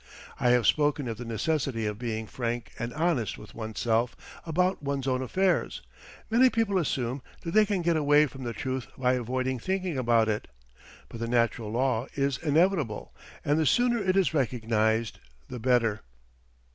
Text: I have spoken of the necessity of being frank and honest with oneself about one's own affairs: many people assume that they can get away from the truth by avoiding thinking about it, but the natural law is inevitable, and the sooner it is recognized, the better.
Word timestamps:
I 0.39 0.49
have 0.49 0.65
spoken 0.65 1.07
of 1.07 1.17
the 1.19 1.25
necessity 1.25 1.85
of 1.85 1.99
being 1.99 2.25
frank 2.25 2.71
and 2.79 2.91
honest 2.95 3.37
with 3.37 3.53
oneself 3.53 4.15
about 4.47 4.81
one's 4.81 5.05
own 5.07 5.21
affairs: 5.21 5.83
many 6.27 6.49
people 6.49 6.79
assume 6.79 7.21
that 7.41 7.53
they 7.53 7.67
can 7.67 7.83
get 7.83 7.95
away 7.95 8.25
from 8.25 8.43
the 8.43 8.51
truth 8.51 8.87
by 8.97 9.13
avoiding 9.13 9.59
thinking 9.59 9.99
about 9.99 10.27
it, 10.27 10.47
but 11.07 11.19
the 11.19 11.27
natural 11.27 11.69
law 11.69 12.07
is 12.15 12.39
inevitable, 12.39 13.13
and 13.45 13.59
the 13.59 13.65
sooner 13.67 13.99
it 14.03 14.17
is 14.17 14.33
recognized, 14.33 15.19
the 15.49 15.59
better. 15.59 16.01